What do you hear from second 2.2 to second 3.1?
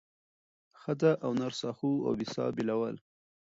ساه بېلول